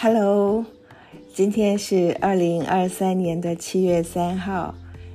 [0.00, 0.64] Hello，
[1.34, 4.72] 今天是二零二三年的七月三号，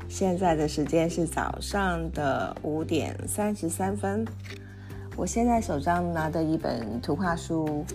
[0.09, 4.25] 现在的时间是早上的五点三十三分。
[5.15, 7.85] 我现在手上拿的一本图画书，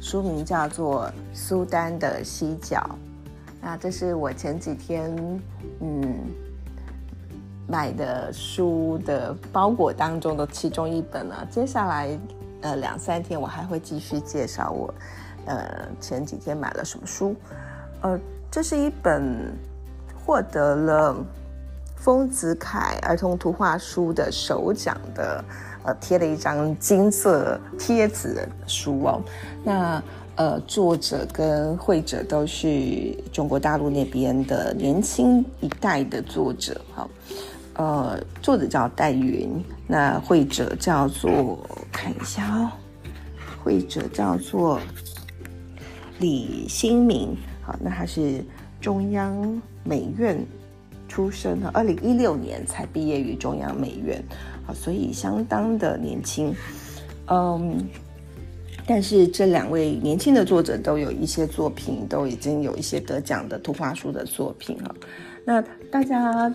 [0.00, 2.78] 书名叫做《苏丹的犀角》。
[3.60, 5.12] 那这是我前几天
[5.80, 6.14] 嗯
[7.66, 11.44] 买的书的包裹当中的其中一本啊。
[11.50, 12.16] 接下来
[12.60, 14.94] 呃两三天我还会继续介绍我。
[15.48, 17.34] 呃，前几天买了什么书？
[18.02, 18.20] 呃，
[18.50, 19.50] 这是一本
[20.14, 21.16] 获得了
[21.96, 25.42] 丰子恺儿童图画书的首奖的，
[25.84, 29.22] 呃，贴了一张金色贴纸书哦。
[29.64, 30.02] 那
[30.36, 37.08] 呃，作者跟绘者都是中国大陆那边的年轻一代的作者，哈。
[37.74, 41.58] 呃，作者叫戴云，那绘者叫做
[41.90, 42.70] 看一下哦，
[43.64, 44.78] 绘者叫做。
[46.20, 48.44] 李新明，好，那他是
[48.80, 50.44] 中央美院
[51.08, 54.20] 出身的，二零一六年才毕业于中央美院，
[54.66, 56.52] 好，所以相当的年轻，
[57.28, 57.86] 嗯，
[58.84, 64.92] 但是这两位年轻的作者都有一些作品，都已经有一些得奖的图画书的作品哈。
[65.44, 66.52] 那大家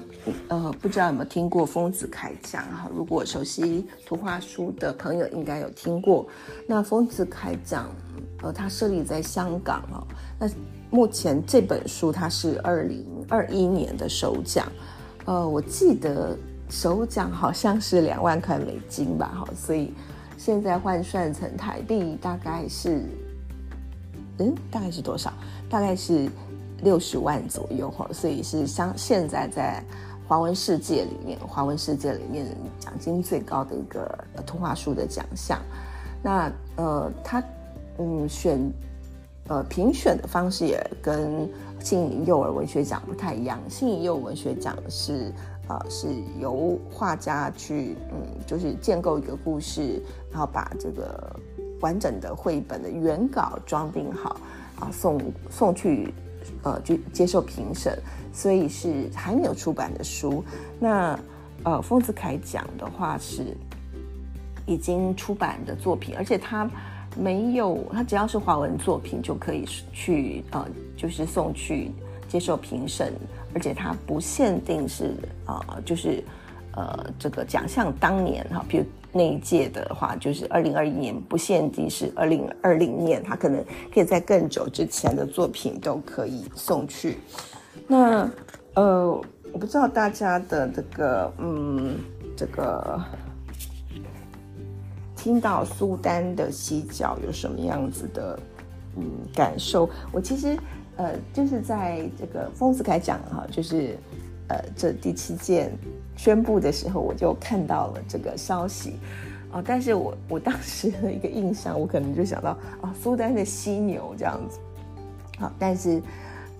[0.49, 2.89] 呃，不知道有没有听过丰子恺奖哈？
[2.93, 6.27] 如果熟悉图画书的朋友，应该有听过。
[6.67, 7.89] 那丰子恺奖。
[8.43, 10.05] 呃，它设立在香港哦。
[10.37, 10.47] 那
[10.89, 14.69] 目前这本书它是二零二一年的首奖，
[15.25, 16.37] 呃，我记得
[16.69, 19.93] 首奖好像是两万块美金吧，哈，所以
[20.37, 23.05] 现在换算成台币大概是，
[24.37, 25.33] 嗯，大概是多少？
[25.69, 26.29] 大概是
[26.83, 29.83] 六十万左右哈，所以是相现在在
[30.27, 32.45] 华文世界里面，华文世界里面
[32.77, 35.59] 奖金最高的一个图画书的奖项。
[36.21, 37.41] 那呃，它。
[37.99, 38.59] 嗯，选，
[39.47, 41.47] 呃，评选的方式也跟
[41.79, 43.59] 新颖幼儿文学奖不太一样。
[43.69, 45.31] 新颖幼儿文学奖是，
[45.67, 46.07] 呃，是
[46.39, 50.01] 由画家去，嗯，就是建构一个故事，
[50.31, 51.39] 然后把这个
[51.81, 54.37] 完整的绘本的原稿装订好，
[54.79, 55.21] 啊，送
[55.51, 56.11] 送去，
[56.63, 57.95] 呃，就接受评审，
[58.33, 60.43] 所以是还没有出版的书。
[60.79, 61.19] 那，
[61.63, 63.55] 呃，丰子恺奖的话是
[64.65, 66.67] 已经出版的作品，而且他。
[67.15, 70.65] 没有，他只要是华文作品就可以去呃，
[70.97, 71.91] 就是送去
[72.27, 73.13] 接受评审，
[73.53, 75.13] 而且他不限定是
[75.45, 76.23] 呃，就是
[76.71, 83.63] 呃这个奖项当年哈，比如那一届的话，就是二零二一年不限定是二零二零年，他可能
[83.93, 87.19] 可以在更久之前的作品都可以送去。
[87.87, 88.29] 那
[88.73, 89.09] 呃，
[89.51, 91.99] 我不知道大家的这个嗯
[92.35, 92.99] 这个。
[95.23, 98.37] 听到苏丹的犀角有什么样子的
[98.97, 99.03] 嗯
[99.33, 99.89] 感受？
[100.11, 100.57] 我其实
[100.97, 103.97] 呃就是在这个丰子恺讲哈，就是
[104.49, 105.71] 呃这第七件
[106.17, 108.97] 宣布的时候，我就看到了这个消息
[109.49, 109.63] 啊。
[109.65, 112.49] 但是我我当时的一个印象，我可能就想到
[112.81, 114.59] 啊苏丹的犀牛这样子。
[115.39, 116.01] 好，但是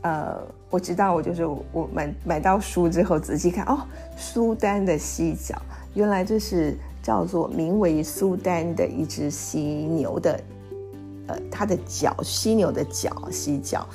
[0.04, 3.86] 呃我知道，我就是我买买到书之后仔细看哦，
[4.16, 5.62] 苏丹的犀角，
[5.94, 6.76] 原来这是。
[7.04, 10.40] 叫做名为苏丹的一只犀牛的，
[11.28, 13.86] 呃，它的角，犀牛的角，犀角，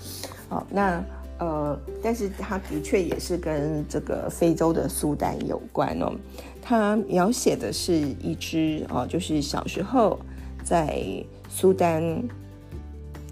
[0.51, 1.03] 好，那
[1.39, 6.13] 呃，但是它的确也是跟这个非洲的苏丹有关哦。
[6.61, 10.19] 它描写的是一只哦，就是小时候
[10.63, 11.03] 在
[11.49, 12.05] 苏丹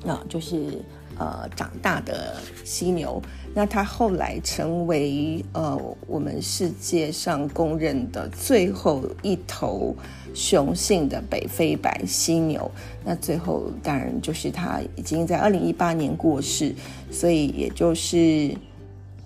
[0.07, 0.81] 啊，就是
[1.19, 3.21] 呃长大的犀牛。
[3.55, 9.97] 那它后来成为呃我们世界上公认的最后一头
[10.35, 12.71] 雄性的北非白犀牛。
[13.03, 16.75] 那最后当然就是它已经在二零一八年过世，
[17.11, 18.55] 所以也就是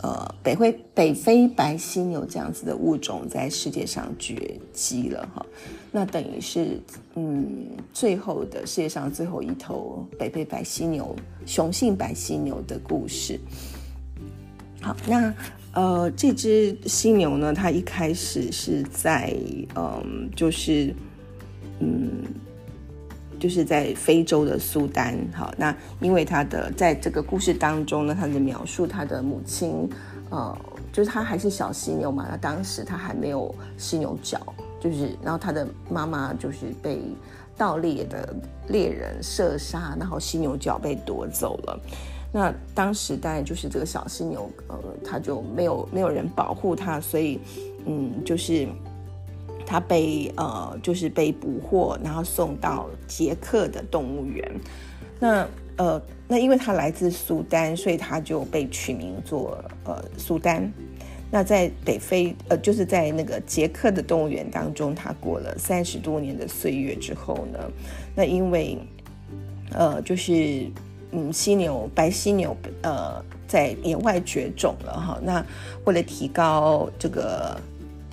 [0.01, 5.45] 呃北非北非白犀牛这样子的物种在世界上绝迹了哈。
[5.93, 6.81] 那等于是
[7.15, 13.41] 嗯最后的世界上最后一头北非白犀牛雄性白犀牛的故事。
[14.81, 15.35] 好，那
[15.73, 19.37] 呃，这只犀牛呢，它一开始是在
[19.75, 20.95] 嗯，就是
[21.81, 22.25] 嗯，
[23.39, 25.19] 就是在非洲的苏丹。
[25.35, 29.89] 好，那因为它的在这个故事当中呢，它的描述，它的母亲
[30.31, 30.57] 呃，
[30.93, 34.41] 就是它还是小犀牛嘛，那当时它还没有犀牛角，
[34.81, 37.03] 就是然后他的妈妈就是被
[37.57, 38.35] 盗猎的
[38.69, 41.79] 猎人射杀，然后犀牛角被夺走了。
[42.33, 47.41] 那当时当然就是这个小犀牛，呃，它就没有没有人保护它，所以，
[47.87, 48.69] 嗯，就是
[49.67, 54.49] 他被呃，就是被捕获，然后送到捷克的动物园。
[55.19, 55.47] 那
[55.77, 60.73] 呃，那因为他来自苏丹，所以他就被取名做呃苏丹。
[61.31, 67.59] 那在北非，呃，就是在那个捷克的动物园当中，他过了三十多年的岁月之后呢，
[68.15, 68.79] 那因为
[69.73, 70.67] 呃，就是
[71.13, 75.21] 嗯，犀牛白犀牛呃在野外绝种了哈。
[75.23, 75.45] 那
[75.85, 77.61] 为了提高这个。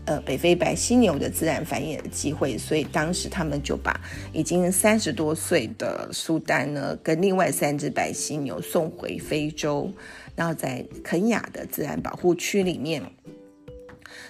[0.09, 3.99] 呃，北非白犀牛的自然繁衍的机会，所以当时他们就把
[4.31, 9.91] 已经三十多岁的苏丹呢，跟另外三只白犀牛送回非洲，
[10.37, 13.03] 然后在肯雅的自然保护区里面。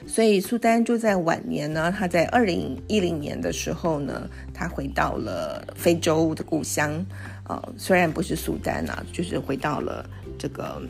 [0.05, 7.05] 所以苏丹就在晚年呢，他在二零一零年的时候呢，他回到了非洲的故乡，
[7.47, 10.07] 呃，虽然不是苏丹啊，就是回到了
[10.37, 10.81] 这个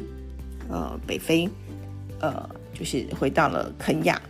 [0.70, 1.50] 呃北非，
[2.20, 4.22] 呃，就是回到了肯雅。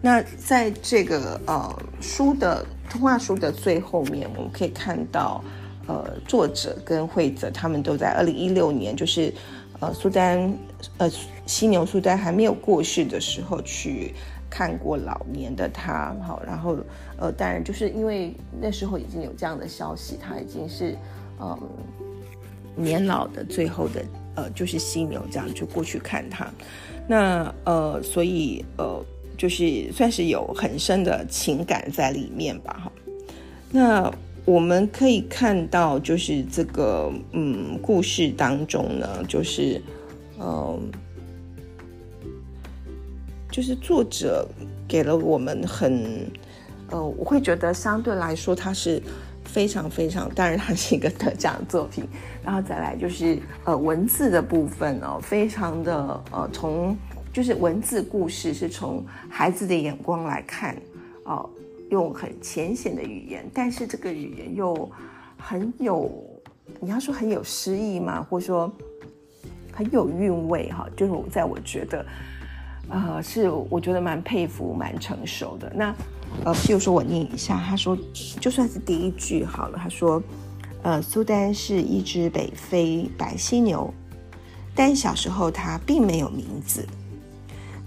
[0.00, 5.42] 那在这个呃书的通话书的最后面，我们可以看到，
[5.86, 9.32] 呃，作者跟惠泽他们都在二零一六年，就是
[9.80, 10.56] 呃苏丹
[10.98, 11.10] 呃
[11.46, 14.14] 犀牛苏丹还没有过世的时候去
[14.48, 16.76] 看过老年的他，好，然后
[17.18, 20.96] 呃当然就是因为那时候已经有这样的消息，他已经是
[21.40, 21.58] 嗯
[22.76, 24.04] 年老的最后的
[24.36, 26.48] 呃就是犀牛这样就过去看他，
[27.08, 29.04] 那呃所以呃。
[29.38, 32.92] 就是算是有很深的情感在里面吧，哈。
[33.70, 34.12] 那
[34.50, 39.80] 我们可以看到，就是这个嗯故事当中呢，就是
[40.40, 40.90] 嗯，
[43.48, 44.44] 就是作者
[44.88, 46.28] 给了我们很
[46.90, 49.00] 呃，我会觉得相对来说，它是
[49.44, 52.04] 非常非常，当然它是一个得奖作品，
[52.44, 56.96] 然后再来就是呃文字的部分哦，非常的呃从。
[57.32, 60.76] 就是文字故事是从孩子的眼光来看，
[61.22, 61.48] 哦，
[61.90, 64.90] 用很浅显的语言，但是这个语言又
[65.36, 66.10] 很有，
[66.80, 68.26] 你要说很有诗意吗？
[68.30, 68.72] 或者说
[69.72, 70.70] 很有韵味？
[70.70, 72.06] 哈，就是在我觉得，
[72.88, 75.70] 呃，是我觉得蛮佩服、蛮成熟的。
[75.74, 75.94] 那
[76.44, 77.98] 呃，譬如说我念一下，他说，
[78.40, 80.22] 就算是第一句好了，他说，
[80.82, 83.92] 呃，苏丹是一只北非白犀牛，
[84.74, 86.86] 但小时候它并没有名字。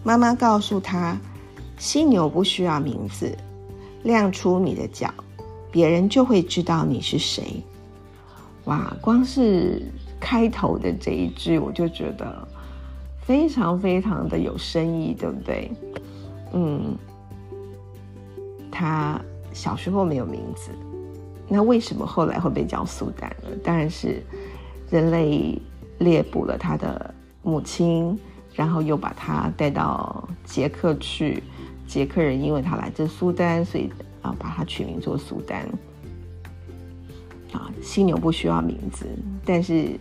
[0.03, 1.17] 妈妈告诉他
[1.79, 3.33] ：“犀牛不需要名字，
[4.03, 5.13] 亮出你的脚，
[5.71, 7.63] 别人就会知道你是谁。”
[8.65, 9.81] 哇，光是
[10.19, 12.47] 开头的这一句，我就觉得
[13.21, 15.71] 非常非常的有深意，对不对？
[16.53, 16.95] 嗯，
[18.71, 19.19] 他
[19.51, 20.71] 小时候没有名字，
[21.47, 23.49] 那为什么后来会被叫苏丹呢？
[23.63, 24.23] 当然是
[24.89, 25.59] 人类
[25.99, 28.17] 猎捕了他的母亲。
[28.55, 31.41] 然后又把他带到捷克去，
[31.87, 33.89] 捷克人因为他来自苏丹，所以
[34.21, 35.67] 啊把他取名做苏丹。
[37.51, 39.05] 啊，犀牛不需要名字，
[39.45, 39.99] 但是，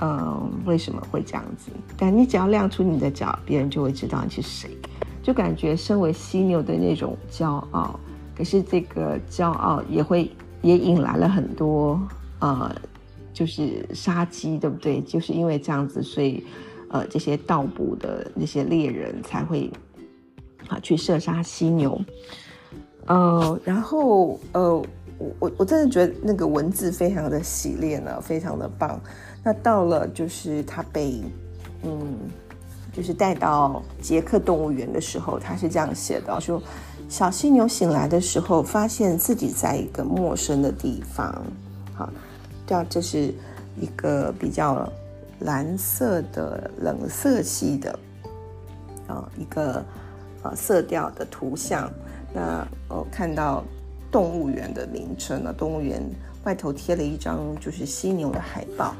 [0.00, 1.70] 嗯，为什么会这样子？
[1.96, 4.70] 但你只要亮出你的脚，别人就会知道你是谁，
[5.22, 7.98] 就感觉身为犀牛的那种骄傲。
[8.36, 10.30] 可是这个骄傲也会
[10.60, 12.00] 也引来了很多
[12.40, 12.74] 呃，
[13.32, 15.00] 就是杀机，对不对？
[15.00, 16.44] 就是因为这样子，所以。
[16.92, 19.70] 呃，这些盗捕的那些猎人才会
[20.70, 22.00] 啊去射杀犀牛，
[23.06, 24.74] 呃，然后呃，
[25.18, 28.98] 我我我真的觉得那个文字非常的洗练呢，非常的棒。
[29.42, 31.20] 那到了就是他被
[31.82, 32.16] 嗯，
[32.92, 36.62] 就是带到捷克动物园的时候，他是这样写的：说
[37.08, 41.44] 小犀牛醒来的时候，发现自己在一个陌生的地方。
[41.94, 42.08] 好，
[42.66, 43.34] 这样这是
[43.78, 44.90] 一个比较。
[45.40, 47.98] 蓝色的冷色系的，
[49.06, 49.82] 啊，一个
[50.42, 51.90] 呃色调的图像。
[52.32, 53.64] 那我看到
[54.10, 56.02] 动物园的名称呢，动物园
[56.44, 58.94] 外头贴了一张就是犀牛的海报，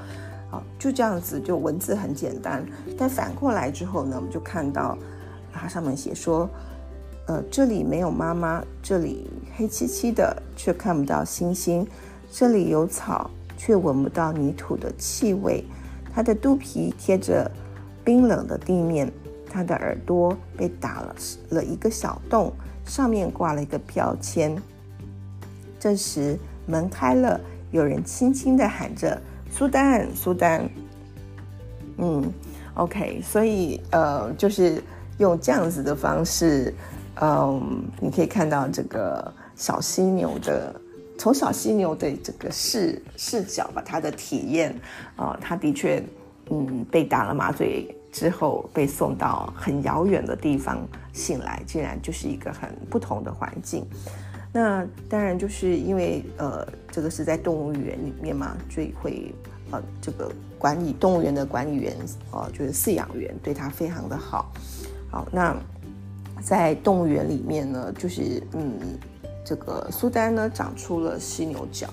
[0.51, 2.65] 好，就这样子，就文字很简单。
[2.99, 4.99] 但反过来之后呢，我们就看到
[5.53, 6.49] 它上面写说，
[7.27, 11.85] 呃，这里没有妈妈，这里黑漆漆的，却看不到星星；
[12.31, 15.65] 这里有草，却闻不到泥土的气味。
[16.13, 17.49] 它的肚皮贴着
[18.05, 19.11] 冰冷的地面，
[19.51, 21.15] 他的耳朵被打了
[21.51, 22.53] 了一个小洞，
[22.87, 24.57] 上面挂了一个标签。
[25.79, 27.41] 这时门开了，
[27.73, 30.69] 有人轻轻的喊着：“苏丹，苏丹。”
[31.99, 32.33] 嗯
[32.75, 34.83] ，OK，所以呃，就是
[35.19, 36.73] 用这样子的方式，
[37.21, 40.75] 嗯，你可以看到这个小犀牛的。
[41.19, 44.75] 从小犀牛的这个视视角吧，他的体验
[45.17, 46.03] 啊，他的确，
[46.49, 53.87] 嗯，被打了麻醉之后被送到很遥远的地方，醒来竟然就是一个很不同的环境。
[54.53, 59.33] 那当然就是因为呃，这个是在动物园里面嘛，所以会
[59.71, 61.97] 呃这个管理动物园的管理员，
[62.33, 64.53] 呃就是饲养员对他非常的好。
[65.09, 65.57] 好，那
[66.43, 68.99] 在动物园里面呢，就是嗯，
[69.45, 71.89] 这个苏丹呢长出了犀牛角。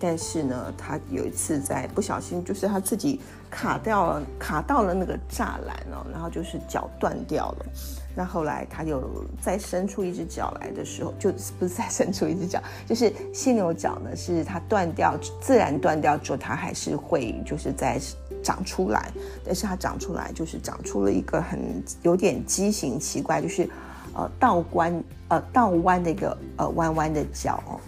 [0.00, 7.66] 但是呢，他有一次在不小心，就是他自己卡掉了，卡到了那个栅栏哦，然后就是脚断掉了。
[8.14, 18.00] 那后来他又再伸出一只脚来的时候，就不是再伸出一只脚，就是犀牛角呢，是它断掉，自然断掉之后，它还是会就是在
[18.42, 19.12] 长出来。
[19.44, 23.68] 但是它长出来就是长出了一个很有点畸形奇怪，就是
[24.14, 27.78] 呃倒弯呃倒弯的一个呃弯弯的脚哦。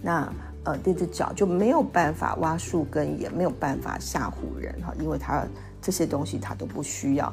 [0.00, 0.32] 那
[0.64, 5.44] 呃，这只脚就没有办法挖树根，也没有办法吓唬人哈，因为它
[5.80, 7.32] 这些东西它都不需要。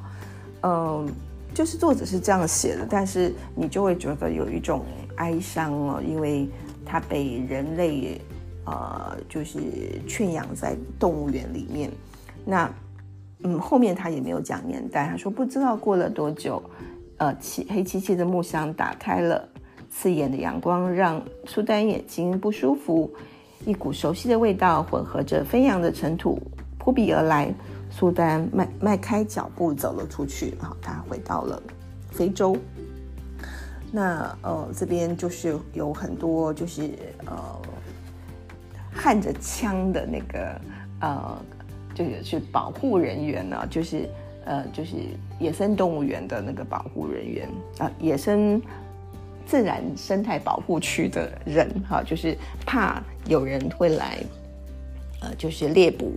[0.64, 1.10] 嗯，
[1.54, 4.84] 就是作者是这样写的，但是你就会觉得有一种
[5.16, 6.50] 哀伤哦，因为
[6.86, 8.20] 它被人类
[8.66, 9.60] 呃，就是
[10.08, 11.90] 圈养在动物园里面。
[12.46, 12.70] 那
[13.44, 16.62] 嗯，后面他也没有讲年代，他说不知道过了多久，
[17.18, 19.50] 呃，漆黑漆漆的木箱打开了。
[19.92, 23.12] 刺眼的阳光让苏丹眼睛不舒服，
[23.66, 26.42] 一股熟悉的味道混合着飞扬的尘土
[26.80, 27.54] 扑鼻而来。
[27.90, 31.62] 苏丹迈迈开脚步走了出去，好，他回到了
[32.10, 32.56] 非洲。
[33.92, 36.90] 那呃，这边就是有很多就是
[37.26, 37.62] 呃，
[38.94, 40.62] 焊着枪的那个
[41.02, 41.38] 呃，
[41.94, 44.10] 就是是保护人员呢，就是
[44.46, 44.96] 呃，就是
[45.38, 48.62] 野生动物园的那个保护人员啊，野生。
[49.46, 54.18] 自然生态保护区的人，哈，就是怕有人会来，
[55.22, 56.12] 呃，就是猎捕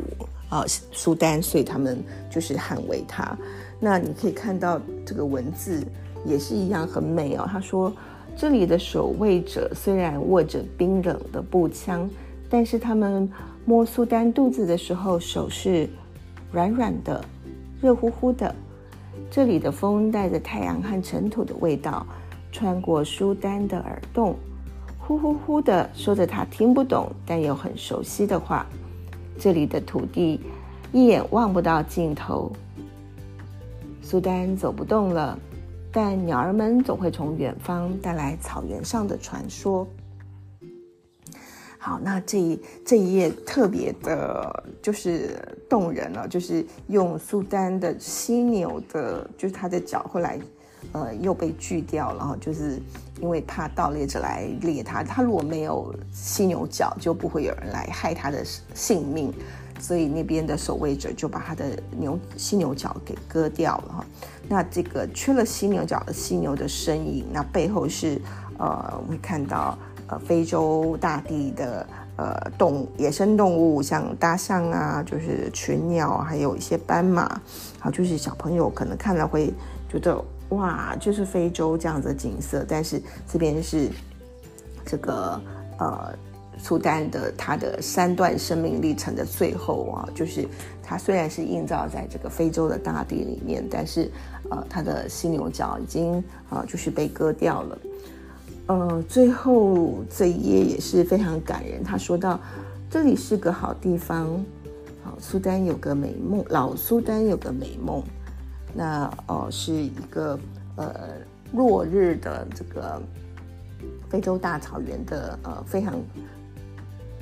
[0.49, 3.37] 啊，苏丹，所以他们就是捍卫它。
[3.81, 5.85] 那你可以看到这个文字
[6.25, 7.47] 也是一样很美哦。
[7.51, 7.93] 他说，
[8.37, 12.09] 这里的守卫者虽然握着冰冷的步枪，
[12.49, 13.29] 但是他们
[13.65, 15.89] 摸苏丹肚子的时候，手是
[16.53, 17.23] 软软的、
[17.83, 18.55] 热乎乎的。
[19.31, 22.07] 这里的风带着太阳和尘土的味道。
[22.55, 24.37] 穿过苏丹的耳洞，
[24.97, 28.65] 呼呼呼地说着他听不懂但又很熟悉的话。
[29.37, 30.41] 这里的土地
[30.93, 32.53] 一眼望不到尽头。
[34.01, 35.37] 苏丹走不动了，
[35.91, 39.85] 但鸟儿们总会从远方带来草原上的传说。
[41.77, 45.37] 好，那这一这一页特别的，就是
[45.69, 50.39] 动人了，就是用苏丹的犀牛的，就是它的脚后来。
[50.93, 52.81] 呃，又被锯掉了哈，就是
[53.21, 55.03] 因为怕盗猎者来猎它。
[55.03, 59.33] 它如果没有犀牛角，就不会有人来害它的性命。
[59.81, 61.65] 所以那边的守卫者就把它的
[61.99, 64.07] 牛犀牛角给割掉了哈。
[64.49, 68.19] 那这个缺了犀牛角的犀牛的身影，那背后是
[68.57, 69.77] 呃，会看到
[70.07, 71.87] 呃非洲大地的
[72.17, 77.39] 呃动野生动物，像大象啊，就是群鸟，还有一些斑马。
[77.81, 79.53] 好，就是小朋友可能看了会
[79.91, 80.25] 觉得。
[80.51, 83.89] 哇，就是非洲这样的景色，但是这边是
[84.85, 85.41] 这个
[85.79, 86.15] 呃，
[86.59, 90.47] 苏丹的它的三段生命历程的最后啊，就是
[90.83, 94.11] 它虽然是映照在这个非洲的大地里面，但是
[94.51, 97.79] 呃，它的犀牛角已经啊，就是被割掉了。
[98.67, 102.39] 呃，最后这一页也是非常感人，他说到
[102.89, 104.29] 这里是个好地方，
[105.03, 108.03] 好，苏丹有个美梦，老苏丹有个美梦。
[108.75, 110.39] 那哦，是一个
[110.77, 111.13] 呃
[111.53, 113.01] 落日的这个
[114.11, 115.95] 非洲大草原的呃非常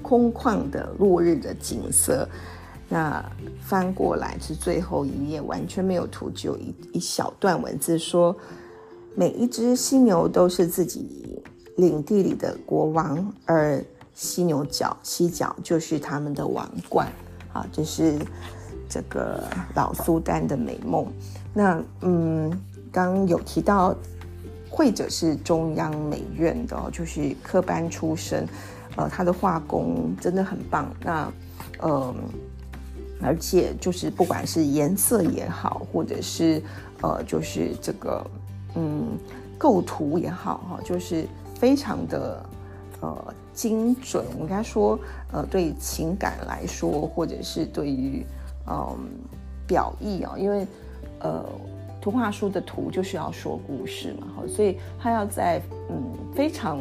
[0.00, 2.26] 空旷的落日的景色。
[2.88, 3.24] 那
[3.60, 8.36] 翻过来是最后一页，完全没有图，只有一一小段文字说：
[9.14, 11.42] 每一只犀牛都是自己
[11.76, 13.82] 领地里的国王，而
[14.14, 17.10] 犀牛角、犀角就是他们的王冠。
[17.54, 18.18] 啊，这是
[18.88, 19.42] 这个
[19.74, 21.06] 老苏丹的美梦。
[21.54, 22.50] 那嗯，
[22.90, 23.94] 刚有提到，
[24.70, 28.48] 会者是中央美院的，就是科班出身，
[28.96, 30.90] 呃，他的画工真的很棒。
[31.04, 31.32] 那
[31.80, 32.14] 呃，
[33.20, 36.62] 而且就是不管是颜色也好，或者是
[37.02, 38.26] 呃，就是这个
[38.74, 39.08] 嗯
[39.58, 42.42] 构图也好，哈，就是非常的
[43.02, 44.24] 呃精准。
[44.38, 44.98] 我应该说，
[45.32, 48.24] 呃，对情感来说，或者是对于
[48.66, 48.96] 嗯
[49.66, 50.66] 表意啊，因为。
[51.22, 51.44] 呃，
[52.00, 56.02] 图画书的图就是要说故事嘛，好，所以他要在嗯
[56.34, 56.80] 非常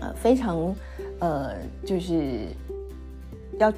[0.00, 0.74] 呃非常
[1.20, 1.54] 呃
[1.86, 2.46] 就是
[3.58, 3.72] 要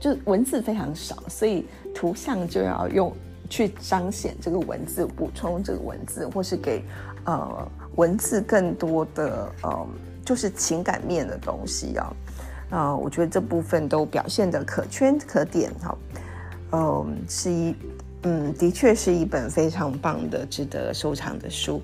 [0.00, 3.12] 就文字非常少，所以图像就要用
[3.48, 6.82] 去彰显这个文字，补充这个文字，或是给
[7.24, 9.86] 呃文字更多的呃
[10.24, 12.12] 就是情感面的东西啊。
[12.70, 15.96] 呃，我觉得这部分都表现的可圈可点哈。
[16.72, 17.76] 嗯，是一，
[18.28, 21.80] 嗯的确是一本非常棒的值得收藏的书。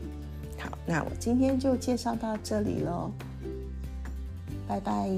[0.58, 3.12] 好那我今天就介绍到这里喽
[4.66, 5.08] 拜拜。